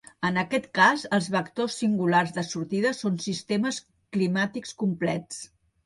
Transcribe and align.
En 0.27 0.37
aquest 0.41 0.63
cas, 0.77 1.03
els 1.17 1.27
vectors 1.35 1.77
singulars 1.83 2.35
de 2.39 2.45
sortida 2.53 2.95
són 3.03 3.23
sistemes 3.29 3.83
climàtics 4.19 4.79
complets. 4.85 5.45